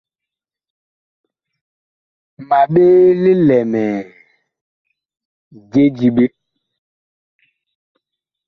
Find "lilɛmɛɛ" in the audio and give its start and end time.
3.23-3.97